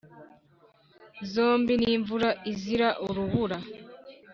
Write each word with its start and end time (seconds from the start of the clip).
zombi 1.31 1.73
n' 1.81 1.91
imvura 1.95 2.29
izira 2.51 2.87
urubura 3.07 3.57